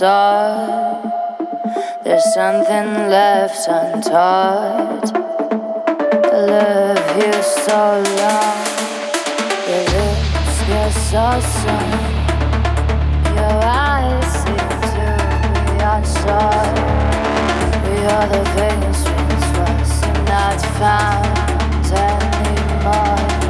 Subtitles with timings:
[0.00, 1.12] broken.
[2.02, 5.14] There's something left untouched.
[6.24, 7.80] I love you so
[8.16, 8.58] long.
[9.68, 11.90] Your lips get so strong.
[13.36, 15.06] Your eyes seem to
[15.66, 16.78] be outside.
[17.84, 19.20] We are the things we
[19.58, 23.49] lost and not found anymore.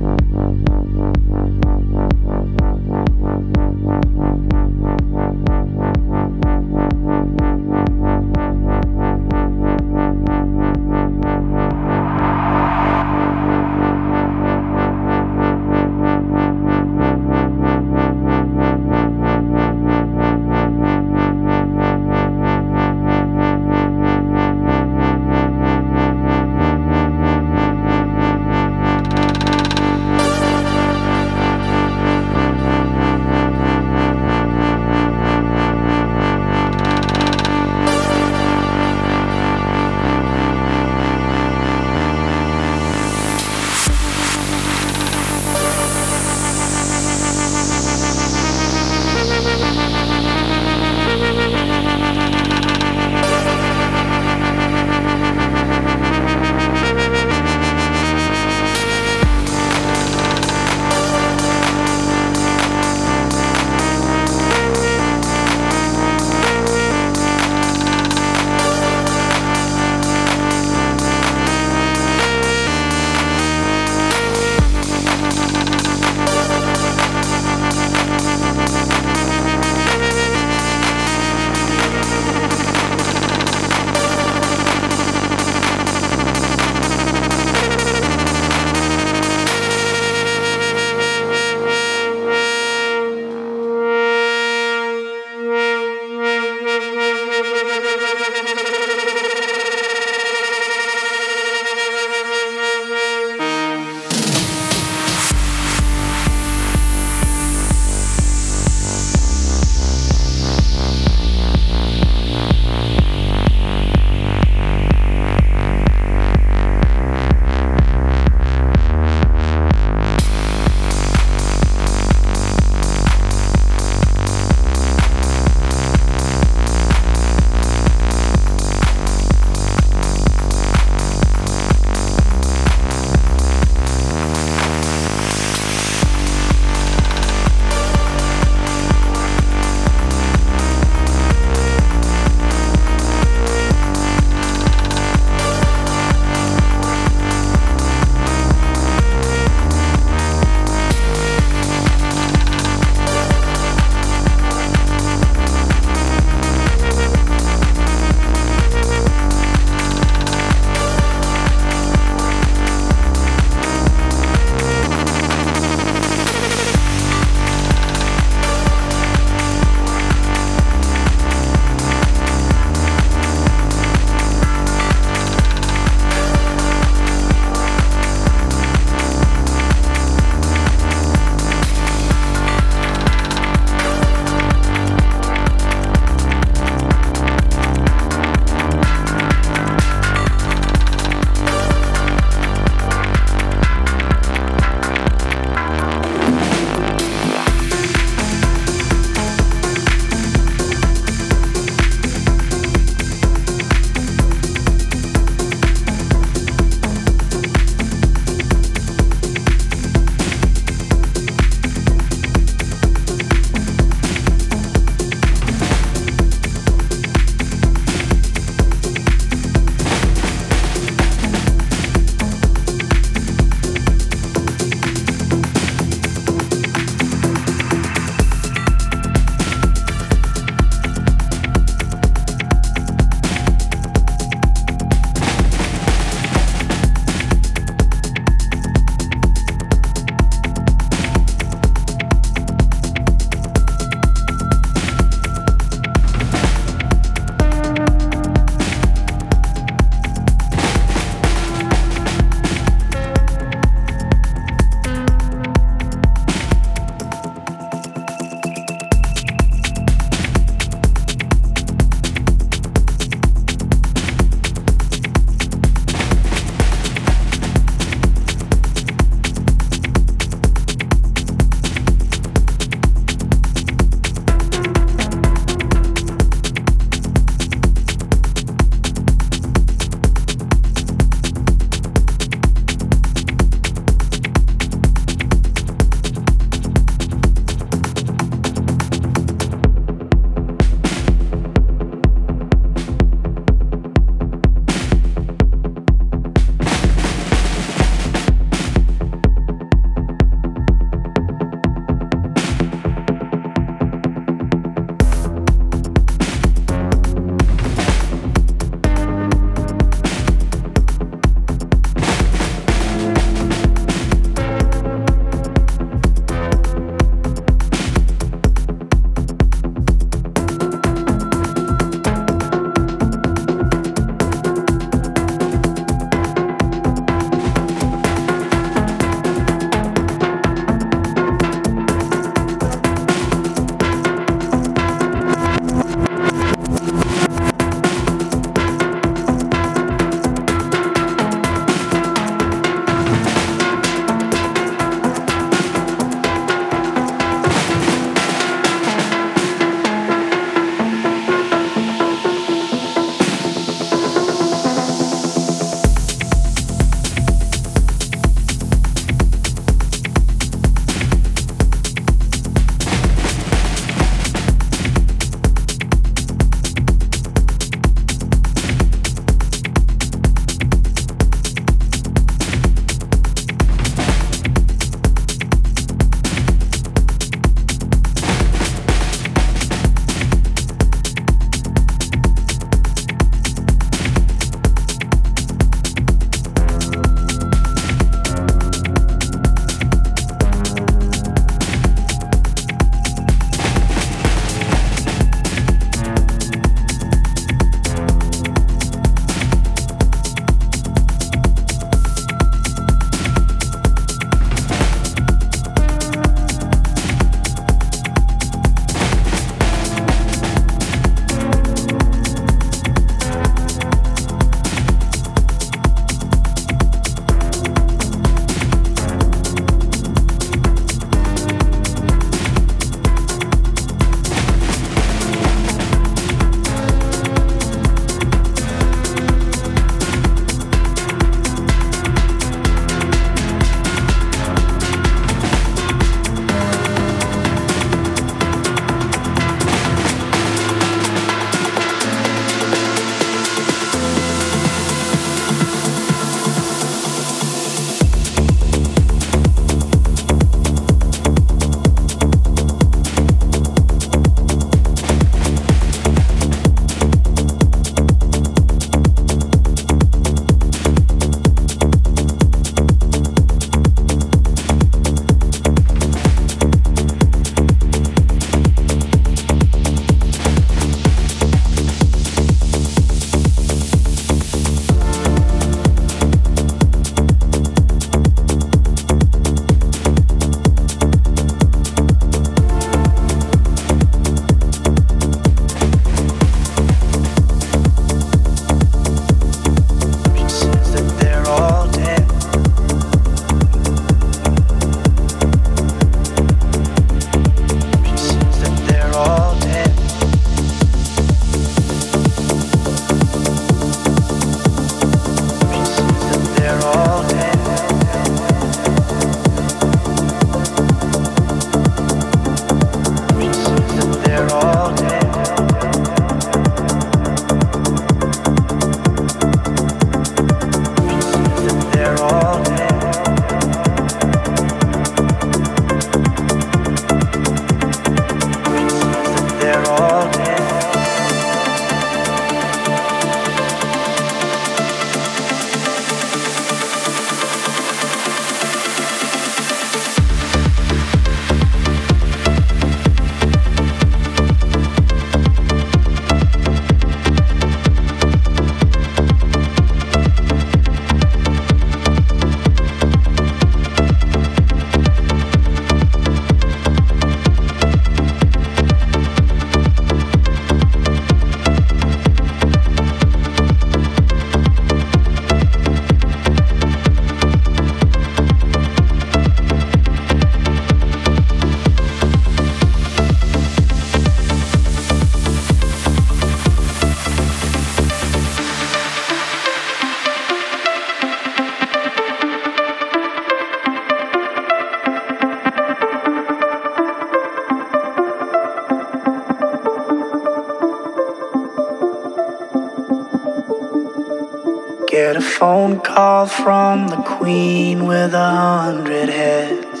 [595.64, 598.50] phone call from the queen with a
[598.82, 600.00] hundred heads.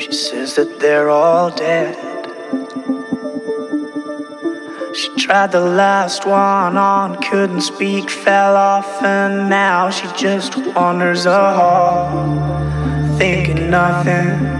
[0.00, 1.96] She says that they're all dead.
[4.94, 11.26] She tried the last one on, couldn't speak, fell off, and now she just wanders
[11.26, 14.59] a hall, thinking nothing,